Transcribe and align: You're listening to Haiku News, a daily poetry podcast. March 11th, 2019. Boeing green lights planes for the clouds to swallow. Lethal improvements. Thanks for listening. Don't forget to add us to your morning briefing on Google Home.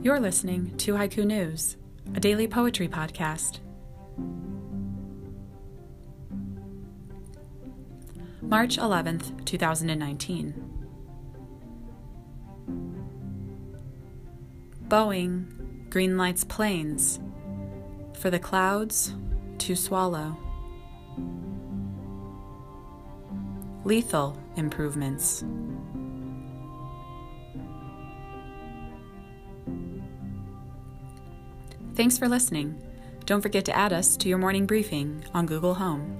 You're 0.00 0.18
listening 0.18 0.76
to 0.78 0.94
Haiku 0.94 1.24
News, 1.24 1.76
a 2.14 2.18
daily 2.18 2.48
poetry 2.48 2.88
podcast. 2.88 3.58
March 8.40 8.78
11th, 8.78 9.44
2019. 9.44 10.54
Boeing 14.88 15.90
green 15.90 16.16
lights 16.16 16.42
planes 16.42 17.20
for 18.14 18.30
the 18.30 18.40
clouds 18.40 19.14
to 19.58 19.76
swallow. 19.76 20.36
Lethal 23.84 24.36
improvements. 24.56 25.44
Thanks 31.94 32.16
for 32.18 32.28
listening. 32.28 32.80
Don't 33.26 33.42
forget 33.42 33.64
to 33.66 33.76
add 33.76 33.92
us 33.92 34.16
to 34.18 34.28
your 34.28 34.38
morning 34.38 34.66
briefing 34.66 35.24
on 35.34 35.46
Google 35.46 35.74
Home. 35.74 36.18